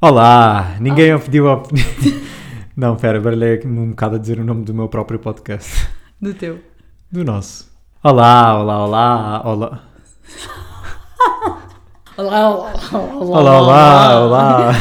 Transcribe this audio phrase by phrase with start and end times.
[0.00, 0.76] Olá!
[0.78, 1.18] Ninguém ah.
[1.18, 1.88] pediu a opinião.
[2.76, 5.88] Não, pera, baralhei um bocado a dizer o nome do meu próprio podcast.
[6.22, 6.60] Do teu.
[7.10, 7.68] Do nosso.
[8.00, 9.82] Olá, olá, olá, olá.
[12.16, 13.40] Olá, olá, olá.
[13.40, 14.72] Olá, olá, olá.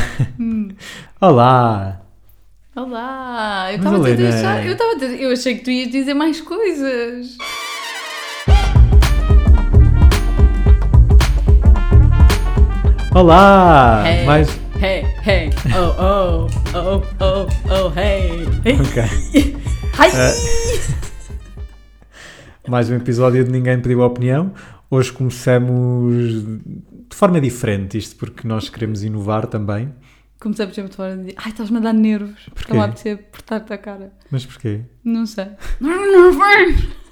[1.20, 2.02] Olá.
[2.76, 3.72] Olá.
[3.72, 4.66] Eu estava a deixar.
[4.68, 7.36] Eu, tava a eu achei que tu ias dizer mais coisas.
[13.16, 14.04] Olá!
[14.06, 14.67] Hey, mais...
[14.80, 18.46] hey, hey, oh, oh, oh, oh, oh, hey.
[18.80, 18.98] Ok.
[19.98, 20.10] Ai!
[20.12, 20.34] Uh,
[22.70, 24.54] mais um episódio de Ninguém Pediu Opinião.
[24.90, 29.94] Hoje começamos de forma diferente, isto porque nós queremos inovar também.
[30.40, 31.34] Começamos sempre de forma de.
[31.38, 32.48] Ai, estás-me a dar nervos.
[32.56, 34.14] Estava a apetecer apertar-te a cara.
[34.30, 34.82] Mas porquê?
[35.04, 35.48] Não sei.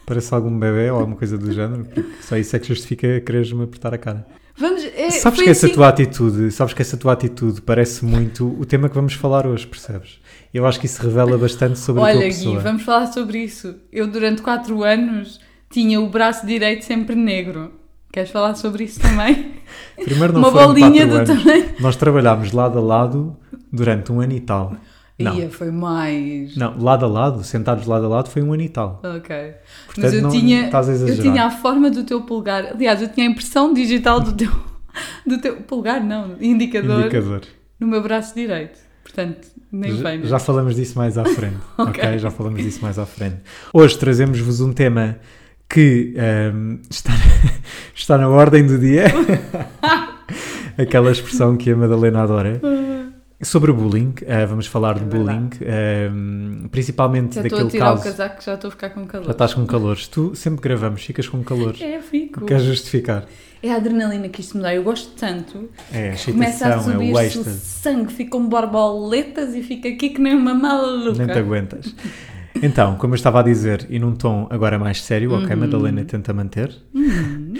[0.05, 3.63] Parece algum bebê ou alguma coisa do género, porque só isso é que justifica quereres-me
[3.63, 4.25] apertar a cara.
[4.57, 5.75] Vamos, é, sabes que essa assim...
[5.75, 9.67] tua atitude, sabes que essa tua atitude parece muito o tema que vamos falar hoje,
[9.67, 10.19] percebes?
[10.53, 12.51] Eu acho que isso revela bastante sobre Olha, a tua pessoa.
[12.51, 13.75] Olha, Gui, vamos falar sobre isso.
[13.91, 17.71] Eu durante 4 anos tinha o braço direito sempre negro.
[18.13, 19.55] Queres falar sobre isso também?
[20.01, 21.27] Primeiro não Uma bolinha do anos.
[21.27, 21.65] tamanho.
[21.81, 23.35] Nós trabalhámos lado a lado
[23.69, 24.77] durante um ano e tal.
[25.17, 25.33] Não.
[25.35, 26.57] Ia, foi mais.
[26.57, 29.01] Não, lado a lado, sentados lado a lado, foi um ano e tal.
[29.01, 29.53] Ok.
[29.85, 30.69] Portanto, Mas eu não, tinha,
[31.07, 32.65] eu tinha a forma do teu polegar.
[32.73, 34.51] Aliás, eu tinha a impressão digital do teu,
[35.25, 37.41] do teu polegar, não, indicador, indicador.
[37.79, 38.77] no meu braço direito.
[39.03, 40.25] Portanto, nem já, bem.
[40.25, 41.57] Já falamos disso mais à frente.
[41.77, 42.03] okay.
[42.03, 43.37] ok, já falamos disso mais à frente.
[43.73, 45.17] Hoje trazemos-vos um tema
[45.69, 46.13] que
[46.53, 47.11] um, está,
[47.95, 49.05] está na ordem do dia.
[50.77, 52.59] Aquela expressão que a Madalena adora.
[53.41, 57.75] Sobre o bullying, uh, vamos falar é de bullying, uh, principalmente já daquele caso.
[57.75, 59.25] estou a tirar o casaco, já estou a ficar com calor.
[59.25, 60.07] Já estás com calores.
[60.07, 61.81] Tu sempre gravamos, ficas com calores.
[61.81, 62.45] É, fico.
[62.45, 63.25] Queres justificar?
[63.61, 64.73] É a adrenalina que isto me dá.
[64.73, 65.69] Eu gosto tanto.
[65.91, 70.21] É, a começa a subir é o, o sangue, ficam borboletas e fica aqui que
[70.21, 71.17] nem uma maluca.
[71.17, 71.93] Nem te aguentas.
[72.61, 75.59] Então, como eu estava a dizer, e num tom agora mais sério, ok, uhum.
[75.59, 76.73] Madalena tenta manter.
[76.93, 77.53] Uhum.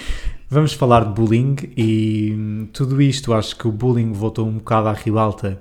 [0.48, 4.94] Vamos falar de bullying e tudo isto, acho que o bullying voltou um bocado à
[4.94, 5.60] ribalta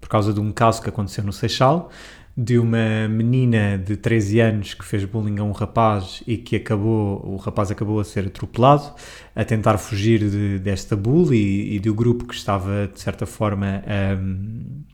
[0.00, 1.90] por causa de um caso que aconteceu no Seixal,
[2.36, 7.20] de uma menina de 13 anos que fez bullying a um rapaz e que acabou,
[7.26, 8.94] o rapaz acabou a ser atropelado,
[9.34, 13.82] a tentar fugir de, desta bully e, e, do grupo que estava, de certa forma,
[14.16, 14.84] um,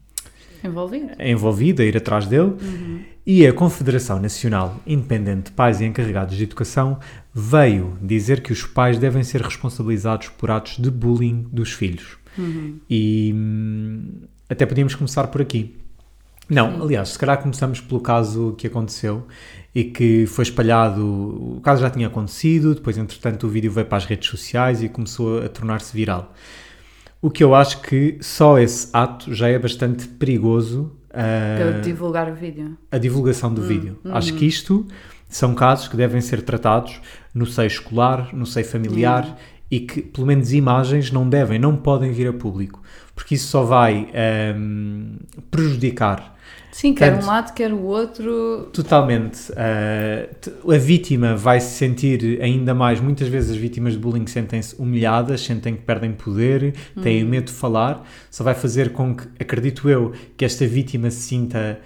[0.65, 1.11] envolvido.
[1.19, 2.55] envolvido a ir atrás dele.
[2.61, 3.01] Uhum.
[3.27, 6.99] E a Confederação Nacional Independente de Pais e Encarregados de Educação
[7.35, 12.17] veio dizer que os pais devem ser responsabilizados por atos de bullying dos filhos.
[12.39, 12.79] Uhum.
[12.89, 15.77] E hum, até podíamos começar por aqui.
[16.49, 19.27] Não, aliás, se calhar começamos pelo caso que aconteceu
[19.75, 21.05] e que foi espalhado.
[21.57, 24.89] O caso já tinha acontecido, depois, entretanto, o vídeo veio para as redes sociais e
[24.89, 26.35] começou a tornar-se viral.
[27.21, 32.35] O que eu acho que só esse ato já é bastante perigoso para divulgar o
[32.35, 32.77] vídeo.
[32.91, 33.99] A divulgação do hum, vídeo.
[34.05, 34.11] Hum.
[34.15, 34.87] Acho que isto
[35.29, 37.01] são casos que devem ser tratados
[37.35, 39.35] no seio escolar, no seio familiar hum.
[39.71, 42.83] e que, pelo menos, imagens não devem, não podem vir a público,
[43.15, 44.09] porque isso só vai
[44.57, 45.17] um,
[45.51, 46.37] prejudicar
[46.79, 48.69] Sim, quer um lado, quer o outro.
[48.73, 49.51] Totalmente.
[49.51, 53.01] Uh, a vítima vai se sentir ainda mais.
[53.01, 56.73] Muitas vezes as vítimas de bullying sentem-se humilhadas, sentem que perdem poder,
[57.03, 57.31] têm uhum.
[57.31, 58.09] medo de falar.
[58.31, 61.81] Só vai fazer com que, acredito eu, que esta vítima se sinta.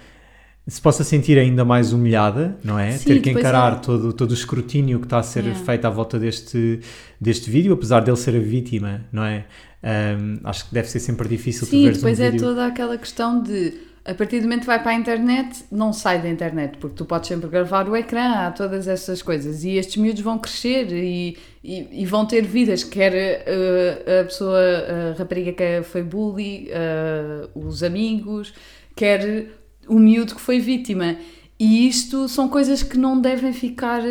[0.67, 2.91] Se possa sentir ainda mais humilhada, não é?
[2.91, 3.75] Sim, Ter que encarar é.
[3.77, 6.81] todo, todo o escrutínio que está a ser feito à volta deste,
[7.19, 9.45] deste vídeo, apesar dele ser a vítima, não é?
[9.83, 12.45] Um, acho que deve ser sempre difícil Sim, tu depois um é vídeo...
[12.45, 16.21] toda aquela questão de a partir do momento que vai para a internet, não sai
[16.21, 19.63] da internet, porque tu podes sempre gravar o ecrã, há todas essas coisas.
[19.63, 24.59] E estes miúdos vão crescer e, e, e vão ter vidas, quer uh, a pessoa,
[24.59, 28.53] a rapariga que foi bully, uh, os amigos,
[28.93, 29.47] quer
[29.87, 31.15] o miúdo que foi vítima.
[31.57, 34.01] E isto são coisas que não devem ficar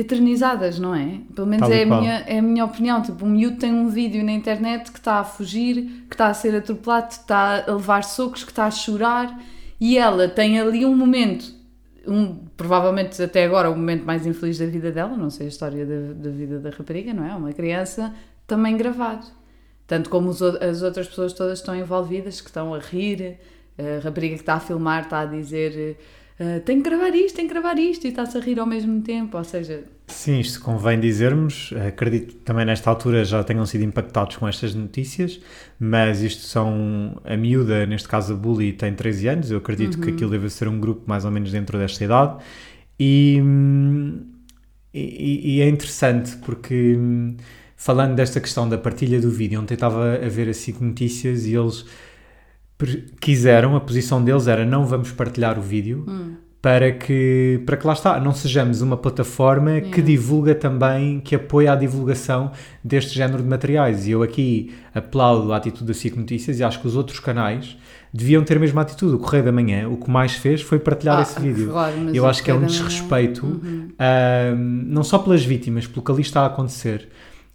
[0.00, 1.20] eternizadas, não é?
[1.34, 3.02] Pelo menos é a, minha, é a minha opinião.
[3.02, 6.34] Tipo, um miúdo tem um vídeo na internet que está a fugir, que está a
[6.34, 9.38] ser atropelado, que está a levar socos, que está a chorar
[9.80, 11.52] e ela tem ali um momento,
[12.06, 15.86] um, provavelmente até agora o momento mais infeliz da vida dela, não sei a história
[15.86, 17.34] da, da vida da rapariga, não é?
[17.34, 18.14] Uma criança
[18.46, 19.26] também gravado.
[19.86, 23.38] Tanto como os, as outras pessoas todas estão envolvidas, que estão a rir,
[23.78, 25.98] a rapariga que está a filmar está a dizer
[26.40, 29.02] Uh, tenho que gravar isto, tenho que gravar isto, e está-se a rir ao mesmo
[29.02, 29.84] tempo, ou seja...
[30.06, 34.74] Sim, isto convém dizermos, acredito que também nesta altura já tenham sido impactados com estas
[34.74, 35.38] notícias,
[35.78, 40.00] mas isto são, a miúda, neste caso a Bully, tem 13 anos, eu acredito uhum.
[40.00, 42.42] que aquilo deve ser um grupo mais ou menos dentro desta idade,
[42.98, 43.38] e,
[44.94, 46.98] e, e é interessante porque
[47.76, 51.84] falando desta questão da partilha do vídeo, ontem estava a ver assim notícias e eles
[53.20, 56.04] quiseram, a posição deles era não vamos partilhar o vídeo
[56.62, 60.02] para que, para que lá está, não sejamos uma plataforma que Yeah.
[60.02, 62.52] divulga também, que apoia a divulgação
[62.84, 64.06] deste género de materiais.
[64.06, 67.78] E eu aqui aplaudo a atitude da SIC Notícias e acho que os outros canais
[68.12, 69.14] deviam ter a mesma atitude.
[69.14, 71.70] O Correio da Manhã, o que mais fez foi partilhar Ah, esse vídeo.
[71.70, 73.88] claro, Eu acho que é um desrespeito, Uhum.
[73.98, 77.08] ahm, não só pelas vítimas, pelo que ali está a acontecer,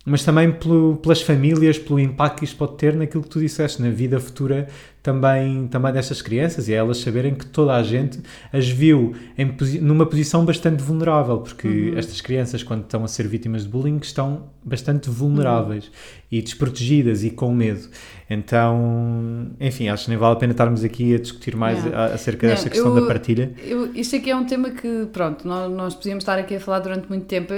[0.03, 3.81] mas também pelo- pelas famílias, pelo impacto que isto pode ter naquilo que tu disseste,
[3.83, 4.67] na vida futura
[5.05, 8.19] também, também destas crianças e a elas saberem que toda a gente
[8.51, 11.97] as viu em numa posição bastante vulnerável, porque Uhum.
[11.97, 15.91] estas crianças, quando estão a ser vítimas de bullying, estão bastante vulneráveis
[16.31, 17.87] e desprotegidas e com medo.
[18.27, 22.13] Então, enfim, acho que nem vale a pena estarmos aqui a discutir mais Yeah.
[22.15, 23.53] acerca desta questão eu- da partilha.
[23.63, 26.79] Eu, isto aqui é um tema que, pronto, nós, nós podíamos estar aqui a falar
[26.79, 27.53] durante muito tempo,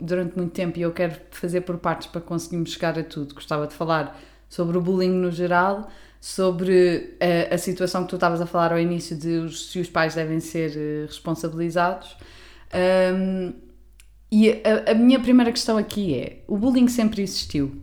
[0.00, 3.34] durante muito tempo e eu quero fazer por partes para conseguirmos chegar a tudo.
[3.34, 4.18] Gostava de falar
[4.48, 5.88] sobre o bullying no geral,
[6.20, 7.16] sobre
[7.50, 10.14] a, a situação que tu estavas a falar ao início de os- se os pais
[10.14, 12.16] devem ser eh, responsabilizados.
[12.72, 13.52] Ahm,
[14.30, 17.76] e a, a minha primeira questão aqui é: o bullying sempre existiu,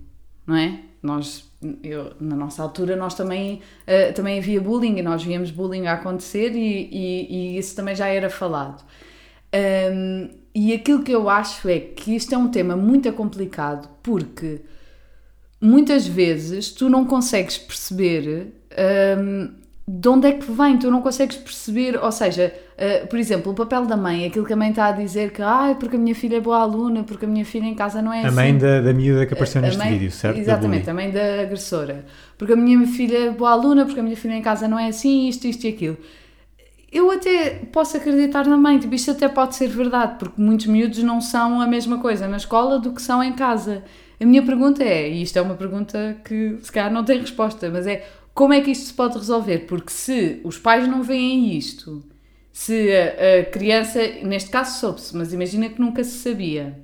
[0.45, 0.79] não é?
[1.01, 1.45] Nós,
[1.83, 5.93] eu, na nossa altura, nós também, eh, também havia bullying e nós víamos bullying a
[5.93, 8.83] acontecer e, e, e isso também já era falado.
[9.53, 14.61] Ahm, e aquilo que eu acho é que isto é um tema muito complicado porque
[15.65, 18.53] muitas vezes tu não consegues perceber
[19.19, 19.49] hum,
[19.87, 22.51] de onde é que vem, tu não consegues perceber, ou seja,
[23.03, 25.43] uh, por exemplo, o papel da mãe, aquilo que a mãe está a dizer que
[25.43, 28.11] ai, porque a minha filha é boa aluna, porque a minha filha em casa não
[28.11, 28.35] é A assim.
[28.35, 30.39] mãe da, da miúda que apareceu A neste mãe- vídeo, certo?
[30.39, 32.03] Exatamente, a mãe da agressora.
[32.37, 34.87] Porque a minha filha é boa aluna, porque a minha filha em casa não é
[34.87, 35.97] assim, isto, isto e aquilo.
[36.91, 41.03] Eu até posso acreditar na mãe, tipo, isto até pode ser verdade, porque muitos miúdos
[41.03, 43.83] não são a mesma coisa na escola do que são em casa.
[44.19, 47.69] A minha pergunta é, e isto é uma pergunta que se calhar não tem resposta,
[47.69, 49.59] mas é como é que isto se pode resolver?
[49.59, 52.03] Porque se os pais não veem isto,
[52.51, 56.79] se a, a criança, neste caso soube-se, mas imagina que nunca se sabia,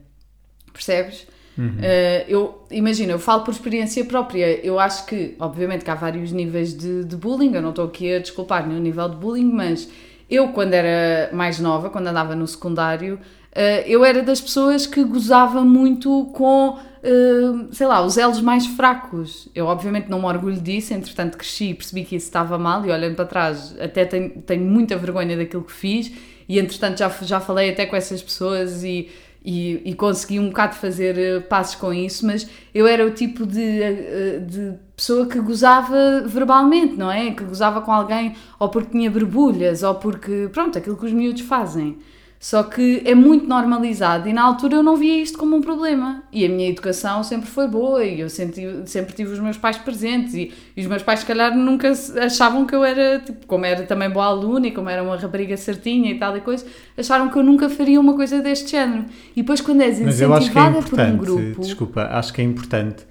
[0.73, 1.27] percebes?
[1.61, 4.65] Uh, eu imagino, eu falo por experiência própria.
[4.65, 7.53] Eu acho que, obviamente, que há vários níveis de, de bullying.
[7.53, 9.89] Eu não estou aqui a desculpar nenhum nível de bullying, mas
[10.29, 13.19] eu, quando era mais nova, quando andava no secundário,
[13.51, 18.65] uh, eu era das pessoas que gozava muito com, uh, sei lá, os elos mais
[18.65, 19.49] fracos.
[19.53, 20.93] Eu, obviamente, não me orgulho disso.
[20.93, 22.85] Entretanto, cresci e percebi que isso estava mal.
[22.85, 26.11] E olhando para trás, até tenho, tenho muita vergonha daquilo que fiz.
[26.47, 29.09] E, entretanto, já, já falei até com essas pessoas e
[29.43, 33.45] e, e consegui um bocado fazer uh, passos com isso, mas eu era o tipo
[33.45, 37.31] de, de pessoa que gozava verbalmente, não é?
[37.31, 41.41] Que gozava com alguém ou porque tinha borbulhas ou porque, pronto, aquilo que os miúdos
[41.41, 41.97] fazem.
[42.41, 46.23] Só que é muito normalizado e na altura eu não via isto como um problema.
[46.33, 49.77] E a minha educação sempre foi boa e eu senti, sempre tive os meus pais
[49.77, 53.63] presentes e, e os meus pais, se calhar, nunca achavam que eu era, tipo, como
[53.63, 56.65] era também boa aluna e como era uma rapariga certinha e tal e coisa,
[56.97, 59.05] acharam que eu nunca faria uma coisa deste género.
[59.35, 61.61] E depois, quando és é incentivada por um grupo.
[61.61, 63.05] desculpa, acho que é importante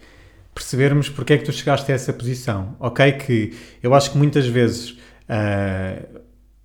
[0.53, 2.75] percebermos porque é que tu chegaste a essa posição.
[2.81, 4.99] Ok, que eu acho que muitas vezes
[5.29, 6.03] ah,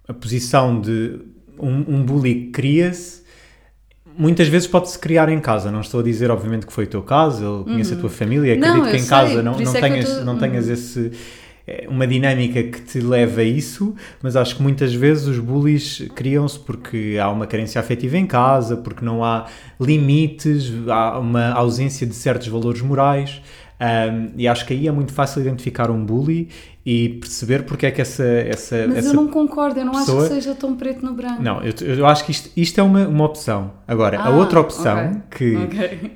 [0.07, 3.23] a posição de um, um bully cria-se,
[4.17, 5.71] muitas vezes pode-se criar em casa.
[5.71, 8.53] Não estou a dizer, obviamente, que foi o teu caso, eu conheço a tua família,
[8.53, 8.59] Uhum.
[8.59, 10.67] Não, acredito que em casa sei, não, por não isso é tenhas, tô- não tenhas
[10.67, 10.73] Uhum.
[10.73, 11.11] esse
[11.67, 16.07] é, uma dinâmica que te leva a isso, mas acho que muitas vezes os bullies
[16.13, 19.47] criam-se porque há uma carência afetiva em casa, porque não há
[19.81, 23.41] limites, há uma ausência de certos valores morais.
[23.79, 26.47] Um, e acho que aí é muito fácil identificar um bully
[26.85, 28.23] e perceber porque é que essa.
[28.23, 31.13] essa, Mas essa eu não concordo, eu não acho pessoa- que seja tão preto no
[31.13, 31.41] branco.
[31.41, 33.73] não, eu, eu acho que isto, isto é uma, uma opção.
[33.87, 36.11] Agora, a Ah, outra opção ok, que, ok.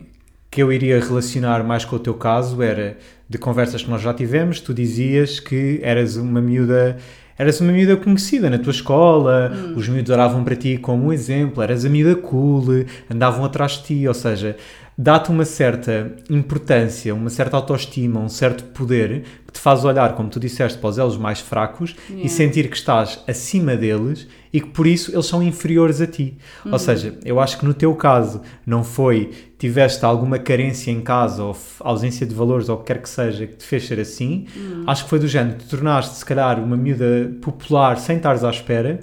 [0.51, 2.97] que eu iria relacionar mais com o teu caso era
[3.27, 6.97] de conversas que nós já tivemos, tu dizias que eras uma miúda,
[7.37, 9.73] eras uma miúda conhecida na tua escola, Hum.
[9.75, 12.63] os miúdos olhavam para ti como um exemplo, eras a miúda cool,
[13.09, 14.55] andavam atrás de ti, ou seja,
[15.01, 20.27] dá-te uma certa importância, uma certa autoestima, um certo poder que te faz olhar, como
[20.29, 22.29] tu disseste, para os elos mais fracos e Yeah.
[22.29, 26.37] sentir que estás acima deles e que por isso eles são inferiores a ti.
[26.65, 26.73] Uhum.
[26.73, 31.43] Ou seja, eu acho que no teu caso não foi tiveste alguma carência em casa
[31.43, 34.47] ou ausência de valores ou o que quer que seja que te fez ser assim.
[34.53, 34.83] Uhum.
[34.85, 38.49] Acho que foi do género, te tornaste se calhar uma miúda popular sem estares à
[38.49, 38.99] espera.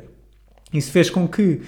[0.75, 1.63] Isso fez com que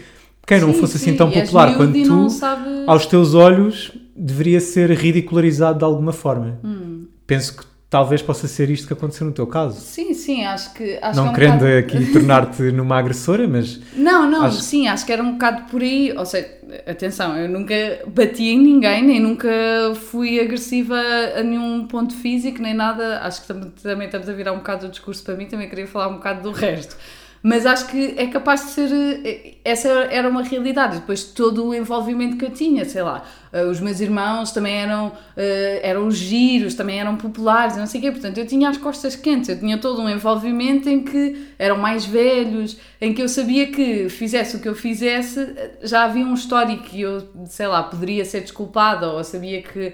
[0.49, 4.59] quem não Sim, fosse sim, assim tão popular quanto tu, sabes- aos teus olhos deveria
[4.61, 6.59] ser ridicularizado de alguma forma.
[6.65, 7.07] Hum.
[7.27, 9.81] Penso que talvez possa ser isto que aconteceu no teu caso.
[9.81, 10.99] Sim, sim, acho que.
[11.01, 14.61] Acho não que é um querendo bocado- aqui tornar-te numa agressora, mas Não, não, Acho-
[14.61, 16.13] sim, acho que era um bocado por aí.
[16.17, 16.49] Ou seja,
[16.87, 17.75] atenção, eu nunca
[18.09, 19.49] bati em ninguém, nem nunca
[19.95, 20.97] fui agressiva
[21.37, 23.21] a nenhum ponto físico, nem nada.
[23.21, 25.87] Acho que tam- também estamos a virar um bocado o discurso para mim, também queria
[25.87, 26.97] falar um bocado do resto.
[27.43, 28.91] Mas acho que é capaz de ser.
[29.25, 30.97] eh, Essa era uma realidade.
[30.99, 35.13] Depois todo o envolvimento que eu tinha, sei lá, eh, os meus irmãos também eram,
[35.37, 38.11] eh, eram giros, também eram populares, não sei o quê.
[38.13, 42.05] Portanto, eu tinha as costas quentes, eu tinha todo um envolvimento em que eram mais
[42.05, 46.87] velhos, em que eu sabia que fizesse o que eu fizesse, já havia um histórico
[46.93, 49.93] e eu, sei lá, poderia ser desculpada ou sabia que.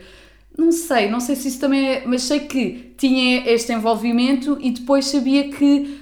[0.57, 2.03] Não sei, não sei se isso também é.
[2.07, 5.99] Mas sei que tinha este envolvimento e depois sabia que.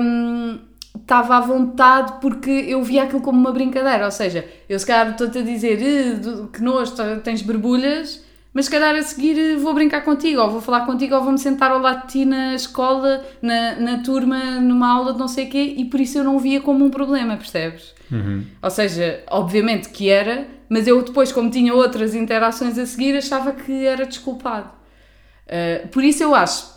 [0.00, 0.58] hum,
[1.04, 4.04] estava à vontade porque eu via aquilo como uma brincadeira.
[4.06, 8.64] Ou seja, eu se calhar estou-te a dizer "Eh, que nojo, t- tens borbulhas, mas
[8.66, 11.70] se calhar a seguir eh, vou brincar contigo, ou vou falar contigo, ou vou-me sentar
[11.70, 15.50] ao lado de ti na escola, na, na turma, numa aula de não sei o
[15.50, 17.92] quê, e por isso eu não via como um problema, percebes?
[18.62, 23.52] Ou seja, obviamente que era, mas eu depois, como tinha outras interações a seguir, achava
[23.52, 24.70] que era desculpado.
[25.46, 26.73] Uh, por isso eu acho,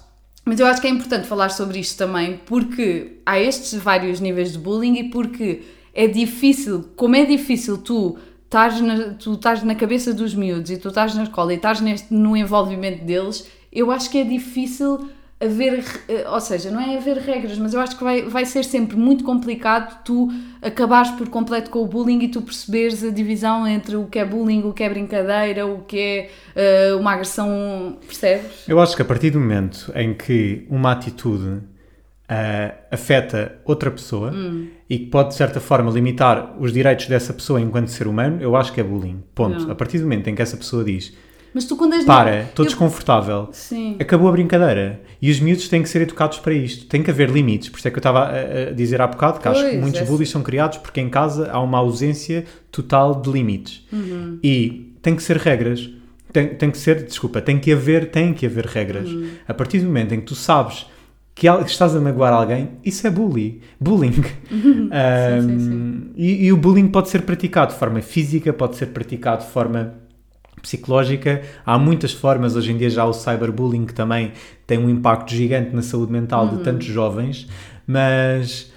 [0.48, 4.54] mas eu acho que é importante falar sobre isto também, porque há estes vários níveis
[4.54, 5.64] de bullying e porque
[5.94, 9.18] é difícil, como é difícil tu estás na,
[9.66, 13.92] na cabeça dos miúdos e tu estás na escola e estás no envolvimento deles, eu
[13.92, 17.98] acho que é difícil haver, eh, ou seja, não é haver regras, mas eu acho
[17.98, 20.30] que vai, vai ser sempre muito complicado tu
[20.62, 24.26] acabares por completo com o bullying e tu perceberes a divisão entre o que é
[24.26, 28.68] bullying, o que é brincadeira, o que é eh, uma agressão, percebes?
[28.68, 31.62] eu acho que a partir do momento em que uma atitude
[32.30, 34.68] ah, afeta outra pessoa Hum.
[34.90, 38.56] e que pode, de certa forma, limitar os direitos dessa pessoa enquanto ser humano, eu
[38.56, 39.24] acho que é bullying.
[39.34, 39.64] Ponto.
[39.64, 39.72] Não.
[39.72, 41.14] A partir do momento em que essa pessoa diz
[41.58, 43.96] Mas tu quando és para, estou eu- desconfortável, Sim.
[44.00, 45.02] acabou a brincadeira.
[45.20, 46.86] E os miúdos têm que ser educados para isto.
[46.86, 47.70] Tem que haver limites.
[47.70, 50.02] Por isso é que eu estava a, dizer há bocado que acho que Pois, muitos
[50.02, 50.06] é.
[50.06, 53.84] bullies são criados porque em casa há uma ausência total de limites.
[53.92, 54.38] Uhum.
[54.44, 55.90] E tem que ser regras.
[56.32, 59.10] Tem, tem que ser, desculpa, tem que haver, tem que haver regras.
[59.10, 59.28] Uhum.
[59.48, 60.86] A partir do momento em que tu sabes
[61.34, 63.60] que estás a magoar alguém, isso é bullying.
[63.82, 64.14] Bullying.
[64.14, 64.22] Sim,
[65.60, 69.44] sim, Um, E, e o bullying pode ser praticado de forma física, pode ser praticado
[69.46, 69.94] de forma
[70.68, 71.42] psicológica.
[71.66, 74.34] Há muitas formas, hoje em dia já o cyberbullying que também
[74.66, 77.48] tem um impacto gigante na saúde mental de tantos jovens,
[77.88, 78.70] mas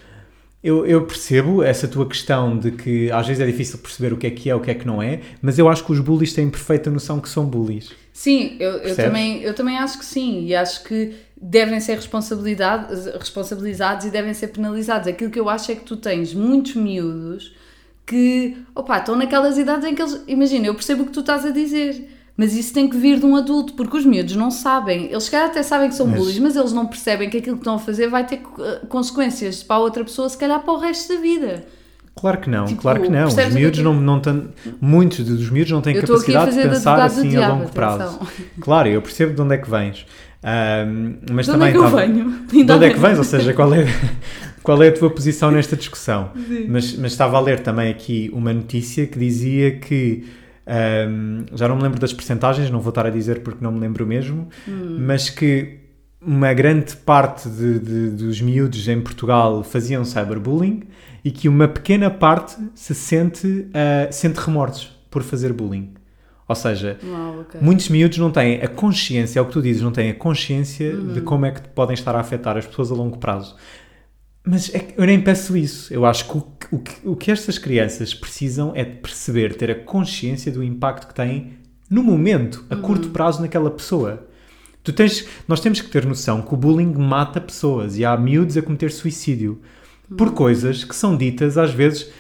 [0.62, 4.26] eu, eu percebo essa tua questão de que às vezes é difícil perceber o que
[4.28, 6.32] é que é, o que é que não é, mas eu acho que os bullies
[6.32, 7.90] têm perfeita noção que são bullies.
[8.12, 12.94] Sim, eu, eu, também, eu também acho que sim, e acho que devem ser responsabilidade,
[13.18, 15.09] responsabilizados e devem ser penalizados.
[15.09, 17.54] Aquilo que eu acho é que tu tens muitos miúdos
[18.11, 18.57] que,
[18.99, 22.09] estão naquelas idades em que eles, imagina, eu percebo o que tu estás a dizer,
[22.37, 25.31] mas isso tem que vir de um adulto, porque os miúdos não sabem, eles se
[25.31, 27.75] calhar até sabem que são Mas- bullies, mas eles não percebem que aquilo que estão
[27.75, 31.14] a fazer vai ter eh, consequências para a outra pessoa, se calhar para o resto
[31.14, 31.64] da vida.
[32.17, 33.29] Claro que não, Tipo, claro que não.
[33.29, 34.49] Os que miúdos não, não têm,
[34.81, 38.02] muitos dos miúdos não têm Eu a capacidade de pensar assim a diabo, longo prazo.
[38.02, 38.29] atenção.
[38.61, 40.05] Claro, eu percebo de onde é que vens.
[40.43, 42.31] Ahm, mas De onde também é que eu venho?
[42.64, 43.19] De onde é que vens?
[43.19, 43.87] Ou seja, qual é,
[44.62, 46.31] qual é a tua posição nesta discussão?
[46.69, 50.25] Mas, mas estava a ler também aqui uma notícia que dizia que,
[50.67, 53.81] ahm, já não me lembro das percentagens, não vou estar a dizer porque não me
[53.81, 54.49] lembro mesmo,
[54.99, 55.79] mas que
[56.23, 60.83] uma grande parte de- de- dos miúdos em Portugal faziam cyberbullying
[61.25, 65.95] e que uma pequena parte se sente, ah, sente remorsos por fazer bullying.
[66.47, 67.61] Ou seja, Uau, ok.
[67.62, 70.95] Muitos miúdos não têm a consciência, é o que tu dizes, não têm a consciência
[70.95, 71.12] Uhum.
[71.14, 73.55] de como é que podem estar a afetar as pessoas a longo prazo.
[74.44, 75.92] Mas é eu nem peço isso.
[75.92, 79.54] Eu acho que o, que- o que o que estas crianças precisam é de perceber,
[79.54, 81.52] ter a consciência do impacto que têm
[81.90, 83.12] no momento, a curto Uhum.
[83.12, 84.26] prazo, naquela pessoa.
[84.82, 88.56] Tu tens, nós temos que ter noção que o bullying mata pessoas e há miúdos
[88.56, 89.61] a cometer suicídio
[90.11, 90.16] Uhum.
[90.16, 92.11] por coisas que são ditas às vezes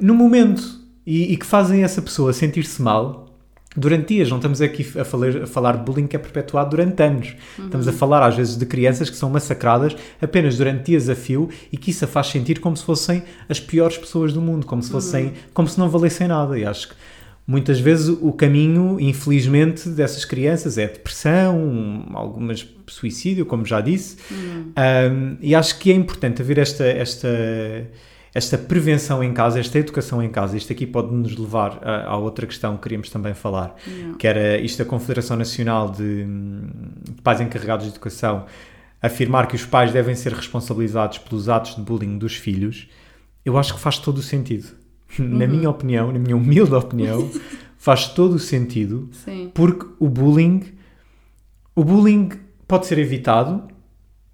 [0.00, 0.62] no momento
[1.04, 3.29] e, e que fazem essa pessoa sentir-se mal
[3.76, 4.28] durante dias.
[4.28, 7.34] Não estamos aqui a falar, a falar de bullying que é perpetuado durante anos.
[7.58, 11.48] Estamos a falar às vezes de crianças que são massacradas apenas durante dias a fio
[11.72, 14.82] e que isso a faz sentir como se fossem as piores pessoas do mundo, como
[14.82, 16.58] se fossem, como se não valessem nada.
[16.58, 16.94] E acho que
[17.46, 24.16] muitas vezes o caminho, infelizmente, dessas crianças é depressão, algumas suicídio, como já disse.
[24.32, 27.28] Um, e acho que é importante haver esta, esta,
[28.32, 30.56] esta prevenção em casa, esta educação em casa.
[30.56, 34.14] Isto aqui pode nos levar a, a outra questão que queríamos também falar, Não.
[34.14, 38.46] que era isto da Confederação Nacional de, de Pais Encarregados de Educação
[39.02, 42.88] afirmar que os pais devem ser responsabilizados pelos atos de bullying dos filhos.
[43.44, 44.68] Eu acho que faz todo o sentido.
[45.18, 47.28] Na minha opinião, na minha humilde opinião,
[47.78, 49.50] faz todo o sentido Sim.
[49.54, 50.62] porque o bullying
[51.74, 52.30] o bullying
[52.68, 53.62] pode ser evitado,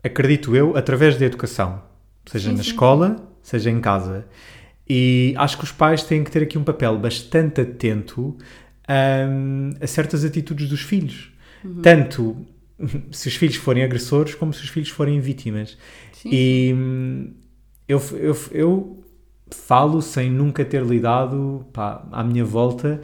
[0.03, 1.81] acredito eu, através da educação.
[2.26, 4.26] Seja Sim, na sim, escola, seja em casa.
[4.88, 8.37] E acho que os pais têm que ter aqui um papel bastante atento
[8.88, 11.33] hum, a certas atitudes dos filhos.
[11.65, 11.81] Uhum.
[11.81, 12.37] Tanto
[13.12, 15.79] se os filhos forem agressores, como se os filhos forem vítimas.
[16.12, 17.35] Sim, E hum,
[17.87, 19.05] eu, eu, eu
[19.49, 23.00] falo sem nunca ter lidado pá, à minha volta.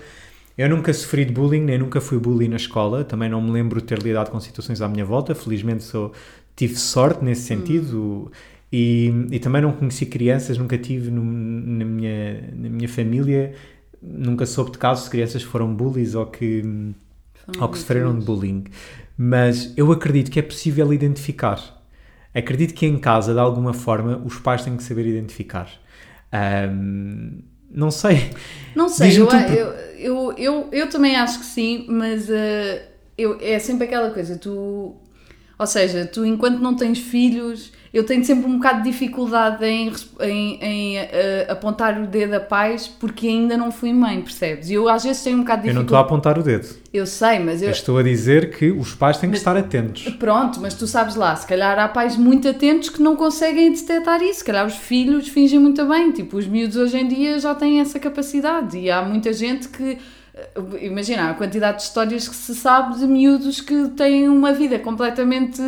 [0.58, 3.04] Eu nunca sofri de bullying, nem nunca fui bully na escola.
[3.04, 5.36] Também não me lembro de ter lidado com situações à minha volta.
[5.36, 6.12] Felizmente sou,
[6.56, 8.30] tive sorte nesse sentido.
[8.72, 13.54] E, e também não conheci crianças, nunca tive no- na, minha, na minha família,
[14.02, 16.62] nunca soube de casos de crianças que foram bullies ou que,
[17.34, 18.64] Foram ou que sofreram de bullying.
[19.16, 21.82] Mas eu acredito que é possível identificar.
[22.34, 25.68] Acredito que em casa, de alguma forma, os pais têm que saber identificar.
[26.32, 28.30] Ahm, não sei.
[28.74, 29.28] Não sei, eu,
[29.98, 32.88] eu, eu, eu também acho que sim, mas eh,
[33.18, 34.96] eu, é sempre aquela coisa, tu.
[35.58, 39.92] Ou seja, tu enquanto não tens filhos, eu tenho sempre um bocado de dificuldade em,
[40.20, 44.70] em, em, eh, apontar o dedo a pais porque ainda não fui mãe, percebes?
[44.70, 46.30] E eu às vezes tenho um bocado de Eu não estou a dificuldade.
[46.32, 46.82] apontar o dedo.
[46.92, 47.68] Eu sei, mas eu.
[47.68, 50.04] Eu estou a dizer que os pais têm que Mas- estar atentos.
[50.18, 54.22] Pronto, mas tu sabes lá, se calhar há pais muito atentos que não conseguem detectar
[54.22, 54.38] isso.
[54.40, 56.12] Se calhar os filhos fingem muito bem.
[56.12, 58.76] Tipo, os miúdos hoje em dia já têm essa capacidade.
[58.78, 59.98] E há muita gente que.
[60.34, 60.48] eh,
[60.82, 65.60] Imagina, a quantidade de histórias que se sabe de miúdos que têm uma vida completamente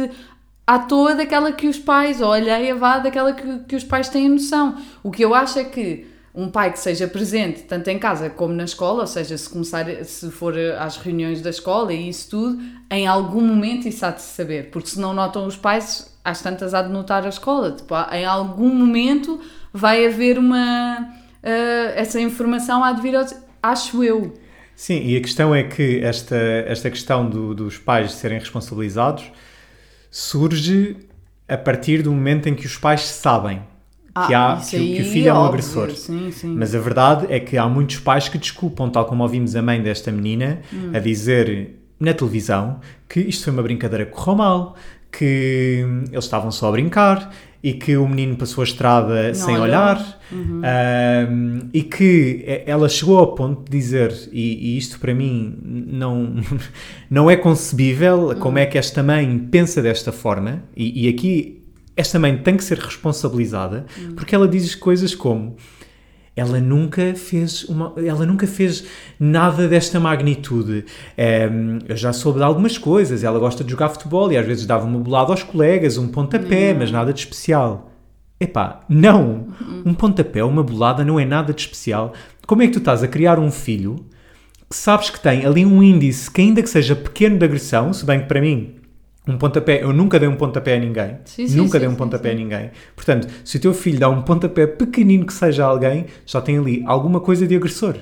[0.66, 4.28] à toa daquela que os pais, ou alheia vá daquela que, que os pais têm
[4.28, 4.76] noção.
[5.02, 8.52] O que eu acho é que um pai que seja presente tanto em casa como
[8.54, 12.61] na escola, ou seja, se começar, se for às reuniões da escola e isso tudo,
[12.90, 16.40] em algum momento isso há de se saber, porque se não notam os pais, às
[16.42, 17.71] tantas há de notar a escola.
[17.73, 19.40] Tipo, em algum momento
[19.73, 21.09] vai haver uma.
[21.42, 23.33] eh, essa informação há de vir aos.
[23.62, 24.35] Acho eu.
[24.75, 29.30] Sim, e a questão é que esta, esta questão do- dos pais serem responsabilizados
[30.18, 30.97] surge
[31.49, 33.59] a partir do momento em que os pais sabem
[34.28, 35.90] que, há, Ah, que, o- que o filho é um óbvio, agressor.
[35.90, 36.54] Sim, sim.
[36.56, 39.83] Mas a verdade é que há muitos pais que desculpam, tal como ouvimos a mãe
[39.83, 40.92] desta menina Hum.
[40.94, 42.78] a dizer na televisão
[43.09, 44.76] que isto foi uma brincadeira que correu mal,
[45.11, 49.64] que eles estavam só a brincar e que o menino passou a estrada sem olhou.
[49.64, 50.61] olhar Uhum.
[51.30, 56.34] hum, e que ela chegou ao ponto de dizer, e, e isto para mim não,
[57.10, 58.34] não é concebível, Uhum.
[58.36, 61.62] como é que esta mãe pensa desta forma, e, e aqui
[61.97, 64.15] esta mãe tem que ser responsabilizada, Uhum.
[64.15, 65.56] porque ela diz coisas como
[66.36, 68.84] ela nunca fez uma, ela nunca fez
[69.18, 70.84] nada desta magnitude.
[71.16, 73.23] Ehm, eu já soube de algumas coisas.
[73.23, 76.75] Ela gosta de jogar futebol e às vezes dava uma bolada aos colegas, um pontapé,
[76.75, 77.90] mas nada de especial.
[78.40, 79.49] Epá, não!
[79.86, 82.12] Um pontapé, uma bolada não é nada de especial.
[82.47, 84.04] Como é que tu estás a criar um filho
[84.68, 88.04] que sabes que tem ali um índice que ainda que seja pequeno de agressão, se
[88.04, 88.75] bem que para mim
[89.26, 91.95] um pontapé, eu nunca dei um pontapé a ninguém, Sim, sim, nunca sim, dei um
[91.95, 92.71] pontapé a ninguém.
[92.95, 96.58] Portanto, se o teu filho dá um pontapé pequenino que seja a alguém, já tem
[96.58, 97.97] ali alguma coisa de agressor.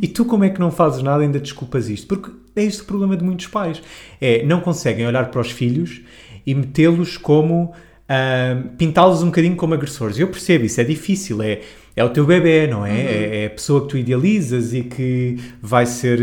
[0.00, 2.06] E tu como é que não fazes nada e ainda desculpas isto?
[2.06, 3.82] Porque é este o problema de muitos pais.
[4.18, 6.00] É, não conseguem olhar para os filhos
[6.46, 7.72] e metê-los como...
[8.08, 10.18] ah, pintá-los um bocadinho como agressores.
[10.18, 11.60] Eu percebo, isso é difícil, é,
[11.96, 12.90] é o teu bebê, não é?
[12.90, 12.96] Uhum.
[12.96, 13.42] é?
[13.44, 16.20] é a pessoa que tu idealizas e que vai ser,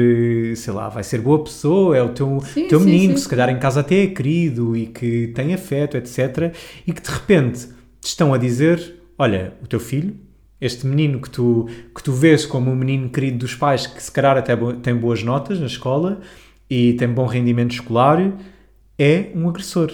[0.52, 3.14] eh, sei lá, vai ser boa pessoa, é o teu, Sim, teu sim, menino sim,
[3.16, 6.54] que se calhar em casa até é querido e que tem afeto, etc.
[6.86, 7.68] E que de repente
[8.02, 10.16] te estão a dizer, olha, o teu filho,
[10.60, 14.12] este menino que tu, que tu vês como um menino querido dos pais, que se
[14.12, 16.20] calhar até bo- tem boas notas na escola
[16.70, 18.32] e tem bom rendimento escolar,
[18.98, 19.92] é um agressor.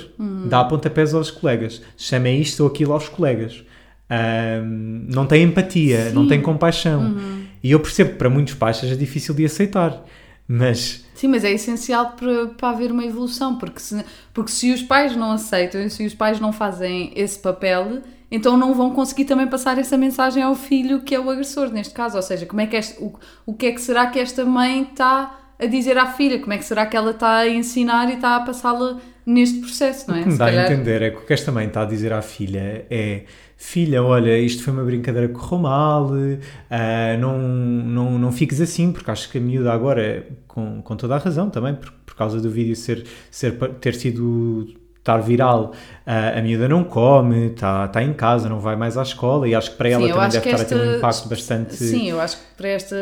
[0.50, 1.82] Dá pontapés aos colegas.
[1.96, 3.64] Chama isto ou aquilo aos colegas.
[4.10, 6.30] Ahm, não tem empatia, não Sim.
[6.30, 7.16] tem compaixão.
[7.64, 10.04] E eu percebo que para muitos pais seja difícil de aceitar.
[10.48, 14.82] Mas Sim, mas é essencial para, para haver uma evolução, porque se, porque se os
[14.82, 19.48] pais não aceitam se os pais não fazem esse papel, então não vão conseguir também
[19.48, 22.16] passar essa mensagem ao filho que é o agressor, neste caso.
[22.16, 23.14] Ou seja, como é que este, o,
[23.46, 26.40] o que é que será que esta mãe está a dizer à filha?
[26.40, 30.10] Como é que será que ela está a ensinar e está a passá-la neste processo,
[30.10, 30.22] não é?
[30.22, 31.86] O que me dá calhar- a entender é que o que esta mãe está a
[31.86, 33.24] dizer à filha é
[33.58, 36.12] filha, olha, isto foi uma brincadeira que correu mal,
[36.70, 41.16] ah, não, não, não fiques assim, porque acho que a miúda agora, com, com toda
[41.16, 44.68] a razão também, por, por causa do vídeo ser, ser, ter sido
[45.00, 45.74] estar viral,
[46.06, 49.56] ah, a miúda não come, está está em casa, não vai mais à escola e
[49.56, 51.76] acho que para ela Sim, também deve estar a ter um esta- impacto bastante...
[51.76, 52.96] Sim, eu acho que para esta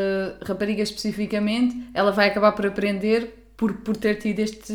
[0.45, 4.73] rapariga especificamente, ela vai acabar por aprender por, por ter tido este.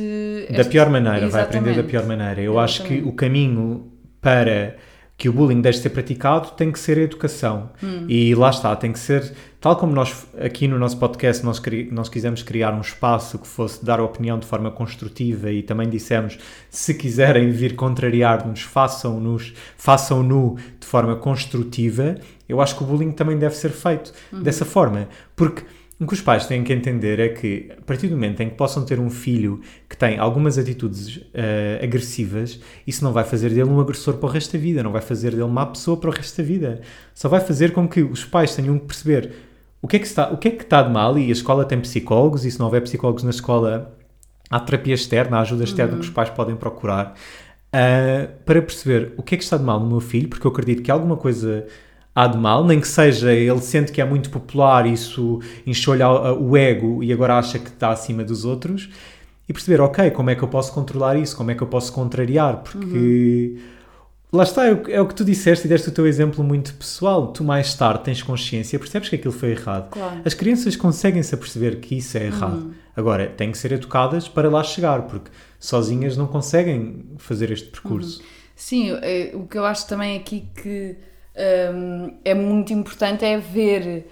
[0.50, 1.90] Da este- pior maneira, vai aprender da Exatamente.
[1.90, 2.40] pior maneira.
[2.40, 3.08] Eu acho que Exatamente.
[3.08, 4.76] o caminho para
[5.16, 7.70] que o bullying deve ser praticado tem que ser a educação.
[8.08, 11.60] E lá está, tem que ser, tal como nós aqui no nosso podcast, nós,
[11.92, 16.38] nós quisemos criar um espaço que fosse dar opinião de forma construtiva e também dissemos,
[16.70, 22.14] se quiserem vir contrariar-nos, façam-nos, façam-no de forma construtiva,
[22.48, 25.06] eu acho que o bullying também deve ser feito dessa forma.
[25.36, 25.64] Porque
[26.00, 28.54] o que os pais têm que entender é que, a partir do momento em que
[28.54, 33.68] possam ter um filho que tem algumas atitudes eh, agressivas, isso não vai fazer dele
[33.68, 36.08] um agressor para o resto da vida, não vai fazer dele uma má pessoa para
[36.08, 36.80] o resto da vida.
[37.14, 39.30] Só vai fazer com que os pais tenham que perceber
[39.82, 41.66] o que é que está, o que é que está de mal e a escola
[41.66, 43.94] tem psicólogos e se não houver psicólogos na escola
[44.48, 47.14] há terapia externa, há ajuda externa que os pais podem procurar
[47.72, 50.50] ah, para perceber o que é que está de mal no meu filho, porque eu
[50.50, 51.66] acredito que alguma coisa
[52.22, 56.34] há de mal, nem que seja ele sente que é muito popular, isso enxolha a-
[56.34, 58.88] o ego e agora acha que está acima dos outros,
[59.48, 61.92] e perceber, ok, como é que eu posso controlar isso, como é que eu posso
[61.92, 63.58] contrariar, porque
[64.32, 67.28] lá está, é o, que- é tu disseste e deste o teu exemplo muito pessoal,
[67.28, 69.90] tu mais tarde tens consciência, percebes que aquilo foi errado.
[69.90, 70.20] Claro.
[70.24, 72.72] As crianças conseguem-se a perceber que isso é errado.
[72.96, 78.22] Agora, têm que ser educadas para lá chegar, porque sozinhas não conseguem fazer este percurso.
[78.54, 80.96] Sim, é, o que eu acho também aqui que
[81.74, 84.06] hum, é muito importante é ver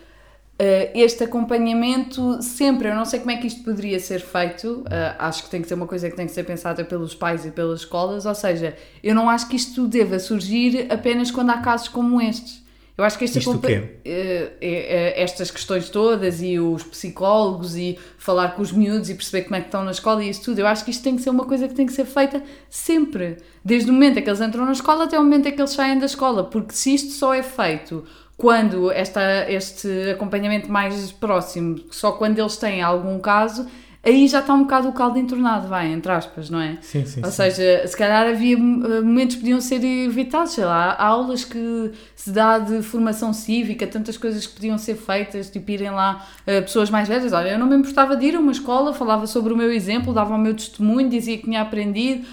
[0.59, 2.89] eh, este acompanhamento sempre.
[2.89, 5.69] Eu não sei como é que isto poderia ser feito, eh, acho que tem que
[5.69, 8.77] ser uma coisa que tem que ser pensada pelos pais e pelas escolas, ou seja,
[9.03, 12.67] eu não acho que isto deva surgir apenas quando há casos como estes.
[12.99, 14.01] Eu acho que este Isto quê?
[14.05, 19.15] eh, eh, eh, estas questões todas e os psicólogos e falar com os miúdos e
[19.15, 21.15] perceber como é que estão na escola e isso tudo, eu acho que isto tem
[21.15, 24.29] que ser uma coisa que tem que ser feita sempre, desde o momento em que
[24.29, 26.93] eles entram na escola até o momento em que eles saem da escola, porque se
[26.93, 28.05] isto só é feito
[28.37, 33.65] quando esta, este acompanhamento mais próximo, só quando eles têm algum caso,
[34.05, 36.79] aí já está um bocado o caldo entornado, vai, entre aspas, não é?
[36.81, 37.37] Sim, sim, Ou sim.
[37.37, 38.59] seja, se calhar havia eh,
[39.01, 43.87] momentos que podiam ser evitados, sei lá, há aulas que se dá de formação cívica,
[43.87, 47.33] tantas coisas que podiam ser feitas, tipo irem lá eh, pessoas mais velhas.
[47.33, 50.13] Olha, eu não me importava de ir a uma escola, falava sobre o meu exemplo,
[50.15, 52.27] dava o meu testemunho, dizia que tinha aprendido,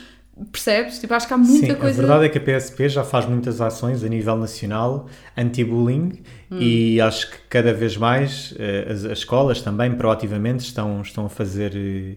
[0.52, 1.00] percebes?
[1.00, 1.98] Tipo, acho que há muita Sim, coisa.
[2.02, 6.21] a verdade é que a PSP já faz muitas ações a nível nacional anti-bullying
[6.52, 6.58] Hum.
[6.62, 11.30] e acho que cada vez mais eh, as, as escolas também proativamente estão, estão a
[11.30, 12.15] fazer eh,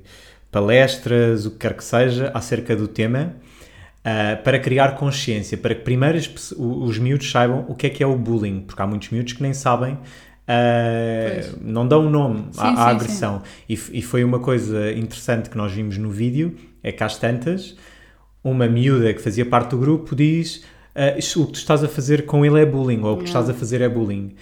[0.51, 3.37] palestras, o que quer que seja, acerca do tema
[4.05, 7.87] ah, para criar consciência, para que primeiro as pesso- o- os miúdos saibam o que
[7.87, 9.99] é que é o bullying, porque há muitos miúdos que nem sabem.
[10.47, 11.57] Pois.
[11.61, 14.91] não dão um nome Sim, à, à sim, agressão e, f- e foi uma coisa
[14.93, 17.77] interessante que nós vimos no vídeo é que às tantas
[18.43, 20.63] uma miúda que fazia parte do grupo diz
[21.17, 23.29] "Isto- o que tu estás a fazer com ele é bullying, ou o que tu
[23.29, 24.35] estás a fazer é bullying.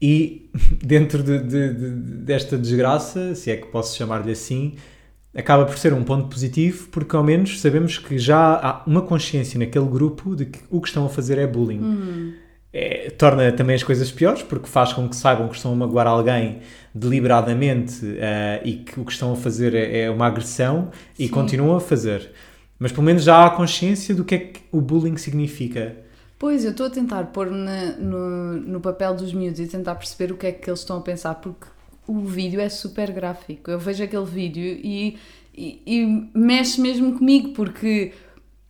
[0.00, 0.50] E
[0.82, 1.90] dentro de, de- de-
[2.24, 4.74] desta desgraça, se é que posso chamar-lhe assim,
[5.36, 9.58] acaba por ser um ponto positivo, porque ao menos sabemos que já há uma consciência
[9.58, 12.32] naquele grupo de que o que estão a fazer é bullying.
[12.72, 16.06] É, torna também as coisas piores, porque faz com que saibam que estão a magoar
[16.08, 16.58] alguém
[16.92, 21.30] deliberadamente ah, e que o que estão a fazer é, é uma agressão e Sim.
[21.30, 22.30] continuam a fazer.
[22.78, 25.96] Mas pelo menos já há consciência do que é que o bullying significa.
[26.38, 30.36] Pois, eu estou a tentar pôr no, no papel dos miúdos e tentar perceber o
[30.36, 31.66] que é que eles estão a pensar, porque
[32.06, 33.70] o vídeo é super gráfico.
[33.70, 35.16] Eu vejo aquele vídeo e,
[35.56, 38.12] e, e mexe mesmo comigo, porque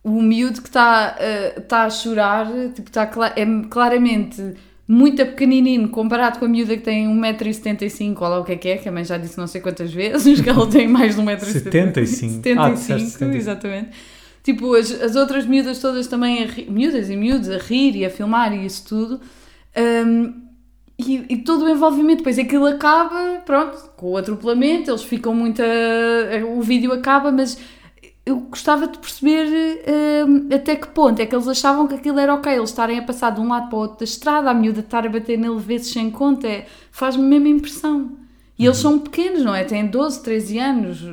[0.03, 4.55] o miúdo que está uh, tá a chorar tipo, tá é claramente
[4.87, 8.67] muito pequenininho comparado com a miúda que tem 1,75m, ou lá o que é que
[8.69, 11.21] é, que a mãe já disse não sei quantas vezes, que ela tem mais de
[11.21, 12.05] 1,75m.
[12.05, 12.41] 75.
[12.59, 13.35] Ah, disseste 75.
[13.37, 13.89] exatamente.
[14.43, 18.05] Tipo, as, as outras miúdas todas também, a ri- miúdas e miúdos, a rir e
[18.05, 19.19] a filmar e isso tudo.
[19.75, 20.45] Um,
[20.99, 25.61] e, e todo o envolvimento, depois aquilo acaba, pronto, com o atropelamento, eles ficam muito.
[25.61, 27.57] a- o vídeo acaba, mas
[28.25, 29.83] eu gostava de perceber
[30.27, 33.03] um, até que ponto é que eles achavam que aquilo era ok, eles estarem a
[33.03, 35.59] passar de um lado para o outro da estrada, a miúda estar a bater nele
[35.59, 38.17] vezes sem conta, é, faz-me mesmo impressão.
[38.57, 39.63] E eles são pequenos, não é?
[39.63, 41.05] Têm 12, 13 anos.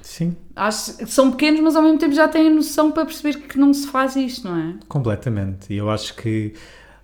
[0.00, 3.74] Sim, Acho são pequenos, mas ao mesmo tempo já têm noção para perceber que não
[3.74, 4.74] se faz isto, não é?
[4.88, 5.74] completamente.
[5.74, 6.54] E eu acho que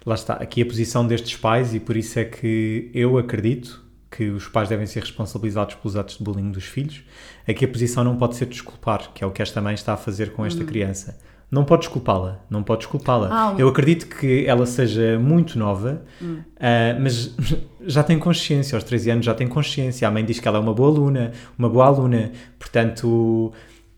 [0.07, 3.82] lá está, aqui a posição destes pais, e por isso é que eu acredito
[4.15, 7.03] que os pais devem ser responsabilizados pelos atos de bullying dos filhos.
[7.49, 9.97] Aqui a posição não pode ser desculpar, que é o que esta mãe está a
[9.97, 11.19] fazer com esta criança.
[11.51, 13.29] Não pode desculpá-la, não pode desculpá-la.
[13.31, 16.03] Ah, Eu acredito que ela seja muito nova,
[16.59, 17.35] ah, mas
[17.87, 20.07] já tem consciência, aos 13 anos já tem consciência.
[20.07, 23.53] A mãe diz que ela é uma boa aluna, uma boa aluna, portanto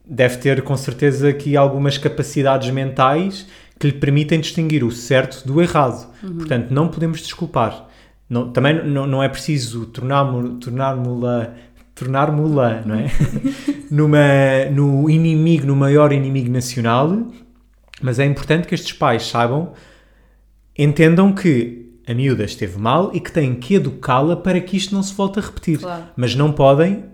[0.06, 3.46] deve ter com certeza aqui algumas capacidades mentais
[3.78, 6.06] que lhe permitem distinguir o certo do errado.
[6.20, 7.88] Portanto, não podemos desculpar.
[8.28, 11.52] Não- também não, não é preciso tornar-mo- tornar-mo-la
[11.94, 13.06] tornar-mo-la, não é?
[13.90, 14.18] Numa,
[14.72, 17.28] no inimigo, no maior inimigo nacional,
[18.02, 19.72] mas é importante que estes pais saibam
[20.76, 25.02] entendam que a miúda esteve mal e que têm que educá-la para que isto não
[25.02, 25.78] se volte a repetir.
[25.78, 26.04] Claro.
[26.16, 27.04] Mas não podem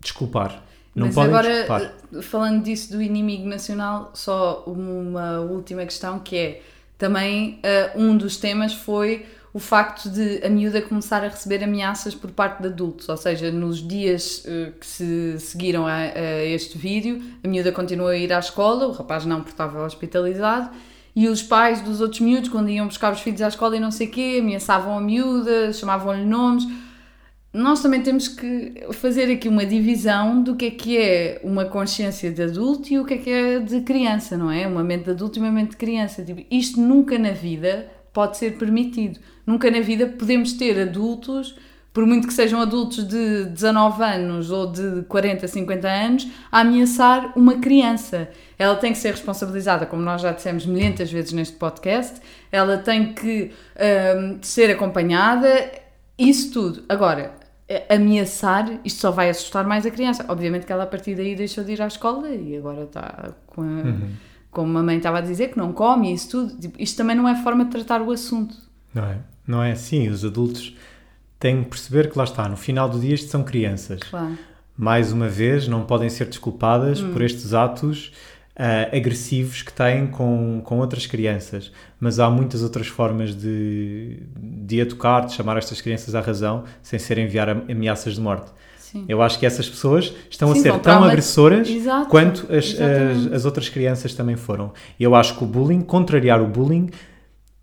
[0.00, 0.62] desculpar.
[0.94, 1.82] Não Mas podem agora, desculpar.
[2.14, 6.62] eh, falando disso do inimigo nacional, só uma última questão que é
[6.96, 9.24] também eh, um dos temas foi
[9.58, 13.50] o facto de a miúda começar a receber ameaças por parte de adultos, ou seja,
[13.50, 18.32] nos dias eh, que se seguiram a, a este vídeo, a miúda continuou a ir
[18.32, 20.70] à escola, o rapaz não, porque estava hospitalizado,
[21.16, 23.90] e os pais dos outros miúdos, quando iam buscar os filhos à escola e não
[23.90, 26.64] sei o quê, ameaçavam a miúda, chamavam-lhe nomes.
[27.52, 32.30] Nós também temos que fazer aqui uma divisão do que é que é uma consciência
[32.30, 34.68] de adulto e o que é que é de criança, não é?
[34.68, 36.22] Uma mente de adulto e uma mente de criança.
[36.22, 39.20] Tipo, isto nunca na vida pode ser permitido.
[39.46, 41.54] Nunca na vida podemos ter adultos,
[41.92, 47.32] por muito que sejam adultos de 19 anos ou de 40, 50 anos, a ameaçar
[47.36, 48.28] uma criança.
[48.58, 52.20] Ela tem que ser responsabilizada, como nós já dissemos milhentas vezes neste podcast,
[52.52, 53.50] ela tem que
[54.16, 55.48] hum, ser acompanhada,
[56.18, 56.84] isso tudo.
[56.88, 57.32] Agora,
[57.88, 60.24] ameaçar, isto só vai assustar mais a criança.
[60.28, 63.62] Obviamente que ela a partir daí deixou de ir à escola e agora está com
[63.62, 66.58] a, como a mãe estava a dizer, que não come isso tudo.
[66.58, 68.54] Tipo, isto também não é forma de tratar o assunto.
[68.94, 69.18] Não é?
[69.46, 70.08] Não é assim.
[70.08, 70.76] Os adultos
[71.38, 74.00] têm que perceber que lá está, no final do dia isto são crianças.
[74.00, 74.36] Claro.
[74.76, 77.12] Mais uma vez, não podem ser desculpadas Hum.
[77.12, 78.12] por estes atos
[78.56, 81.72] ah, agressivos que têm com, com outras crianças.
[82.00, 86.98] Mas há muitas outras formas de, de educar, de chamar estas crianças à razão, sem
[86.98, 88.50] ser enviar am- ameaças de morte.
[88.90, 89.04] Sim.
[89.06, 93.32] Eu acho que essas pessoas estão Sim, a ser tão agressoras Exato, quanto as, as,
[93.32, 94.72] as outras crianças também foram.
[94.98, 96.88] Eu acho que o bullying, contrariar o bullying,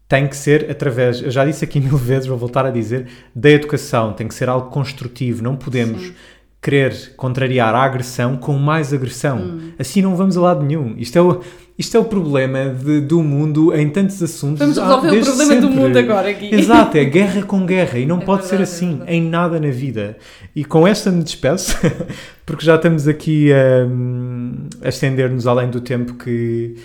[0.08, 3.50] tem que ser através, eu já disse aqui mil vezes, vou voltar a dizer, da
[3.50, 6.14] educação, tem que ser algo construtivo, não podemos Sim.
[6.62, 9.38] Querer contrariar a agressão com mais agressão.
[9.38, 9.72] Hum.
[9.78, 10.96] Assim não vamos a lado nenhum.
[10.98, 11.42] Isto é o,
[11.78, 14.58] isto é o problema de- do mundo em tantos assuntos.
[14.60, 15.80] Vamos resolver o problema do sempre.
[15.80, 16.54] mundo agora aqui.
[16.56, 19.14] Exato, é guerra com guerra e não É pode ser verdade, é assim verdade.
[19.14, 20.18] em nada na vida.
[20.56, 21.78] E com esta me despeço,
[22.46, 23.50] porque já estamos aqui
[23.88, 26.76] hum, a estender-nos além do tempo que,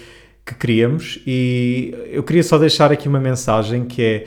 [0.44, 1.20] que queríamos.
[1.26, 4.24] E eu queria só deixar aqui uma mensagem que é: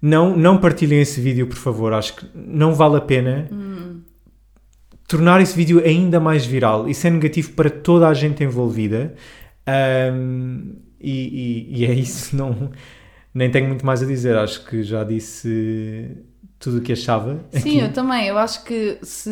[0.00, 1.92] não, não partilhem esse vídeo, por favor.
[1.92, 3.48] Acho que não vale a pena
[5.12, 6.88] tornar esse vídeo ainda mais viral.
[6.88, 9.14] Isso é negativo para toda a gente envolvida.
[10.12, 12.70] Hum, e, e- e é isso, não,
[13.34, 14.36] nem tenho muito mais a dizer.
[14.36, 16.16] Acho que já disse
[16.58, 17.44] tudo o que achava.
[17.52, 17.78] Sim, aqui.
[17.78, 18.26] eu também.
[18.26, 19.30] Eu acho que se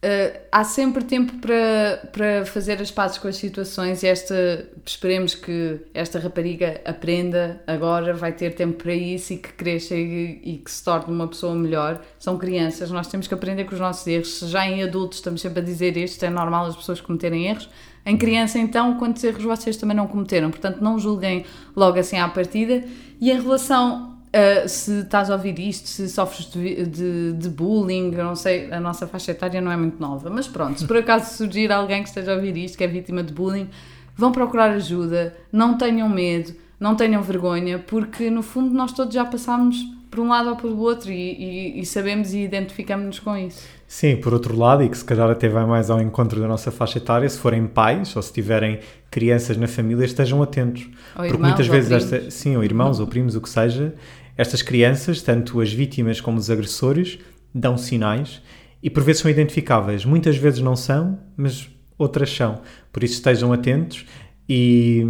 [0.00, 5.34] eh, há sempre tempo para, para fazer as pazes com as situações e esta esperemos
[5.34, 10.58] que esta rapariga aprenda agora, vai ter tempo para isso e que cresça e, e
[10.58, 12.00] que se torne uma pessoa melhor.
[12.16, 14.38] São crianças, nós temos que aprender com os nossos erros.
[14.46, 17.68] Já em adultos estamos sempre a dizer isto, é normal as pessoas cometerem erros.
[18.06, 20.50] Em criança, então, quantos erros vocês também não cometeram?
[20.50, 22.84] Portanto, não julguem logo assim à partida.
[23.20, 28.12] E em relação Uh, se estás a ouvir isto, se sofres de, de, de bullying,
[28.12, 30.98] eu não sei, a nossa faixa etária não é muito nova, mas pronto, se por
[30.98, 33.70] acaso surgir alguém que esteja a ouvir isto, que é vítima de bullying,
[34.14, 39.24] vão procurar ajuda, não tenham medo, não tenham vergonha, porque no fundo nós todos já
[39.24, 39.78] passámos
[40.10, 43.66] por um lado ou por outro e, e, e sabemos e identificamos-nos com isso.
[43.86, 46.70] Sim, por outro lado, e que se calhar até vai mais ao encontro da nossa
[46.70, 50.82] faixa etária, se forem pais ou se tiverem crianças na família, estejam atentos.
[50.82, 53.94] Ou Porque irmãos, muitas vezes, esta, sim, ou irmãos ou primos, o que seja,
[54.36, 57.18] estas crianças, tanto as vítimas como os agressores,
[57.54, 58.42] dão sinais
[58.82, 60.04] e por vezes são identificáveis.
[60.04, 62.60] Muitas vezes não são, mas outras são.
[62.92, 64.06] Por isso estejam atentos
[64.48, 65.04] e,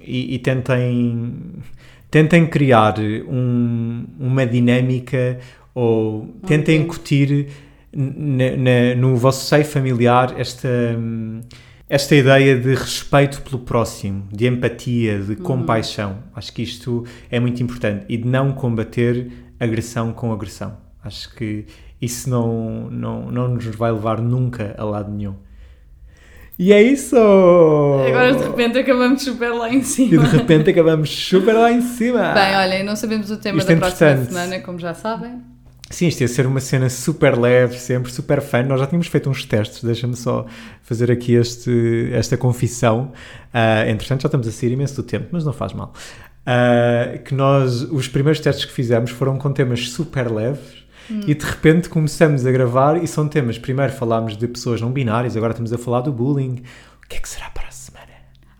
[0.00, 1.62] e, e tentem,
[2.16, 2.94] tentem criar
[3.28, 5.38] um- uma dinâmica
[5.74, 6.82] ou tentem ambiente.
[6.96, 7.48] incutir
[7.94, 10.66] na- na- no vosso seio familiar esta,
[11.86, 16.16] esta ideia de respeito pelo próximo, de empatia, de compaixão.
[16.34, 20.74] Acho que isto é muito importante e de não combater agressão com agressão.
[21.04, 21.66] Acho que
[22.00, 25.34] isso não, não, não nos vai levar nunca a lado nenhum.
[26.58, 27.16] E é isso!
[27.16, 30.24] Agora de repente acabamos super lá em E de cima.
[30.24, 32.32] repente acabamos super lá em cima!
[32.32, 35.42] Bem, olhem, não sabemos o tema Isto da é próxima semana, como já sabem.
[35.90, 38.62] Sim, isto ia ser uma cena super leve, sempre super fã.
[38.62, 40.46] Nós já tínhamos feito uns testes, deixa-me só
[40.82, 43.12] fazer aqui este, esta confissão.
[43.52, 45.92] Ah, entretanto, já estamos a sair imenso do tempo, mas não faz mal.
[46.44, 50.75] Ah, que nós, os primeiros testes que fizemos foram com temas super leves
[51.10, 53.58] e de repente começamos a gravar e são temas.
[53.58, 56.62] Primeiro falámos de pessoas não binárias, agora estamos a falar do bullying.
[57.04, 58.06] O que é que será para a semana?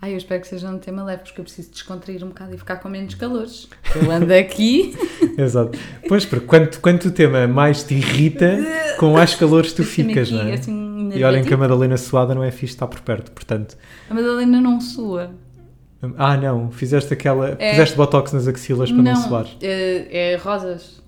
[0.01, 2.59] Ai, eu espero que seja um tema leve, porque eu preciso descontrair um bocado e
[2.59, 3.69] ficar com menos calores.
[3.95, 4.95] Eu ando aqui.
[5.37, 5.77] Exato.
[6.07, 8.59] Pois, porque quanto, quanto o tema mais te irrita,
[8.99, 10.55] com mais calores tu Deixa-me ficas, aqui, não é?
[10.55, 11.57] assim, E olhem que a.
[11.57, 13.77] Madalena suada não é fixe estar por perto, portanto.
[14.09, 15.31] A Madalena não sua.
[16.19, 17.57] Ah, não, fizeste aquela.
[17.59, 17.71] É.
[17.71, 19.47] Puseste botox nas axilas para não, suar.
[19.63, 21.03] é, é rosas.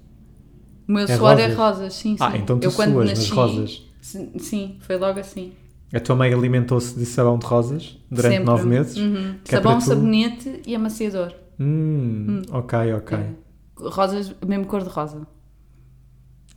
[0.88, 1.56] O meu É suor é rosas?
[1.56, 2.24] rosas, sim, sim.
[2.24, 3.82] Ah, então tu Eu quando suas nas nasci- rosas.
[4.00, 5.52] Sim, foi logo assim.
[5.92, 8.46] A tua mãe alimentou-se de sabão de rosas durante Sempre.
[8.46, 8.96] nove meses?
[8.96, 9.34] Uhum.
[9.46, 11.32] É Sabão, tu- sabonete e amaciador.
[11.60, 13.18] Hum, ok, ok.
[13.18, 13.26] É.
[13.76, 15.26] Rosas, mesmo cor de rosa.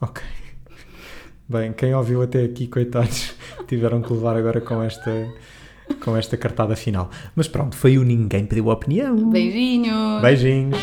[0.00, 0.22] Ok.
[1.48, 3.32] Bem, quem ouviu até aqui, coitados,
[3.68, 5.10] tiveram que levar agora com esta,
[6.04, 7.10] com esta cartada final.
[7.36, 9.30] Mas pronto, foi o Ninguém Pediu Opinião.
[9.30, 10.22] Beijinhos!
[10.22, 10.78] Beijinhos.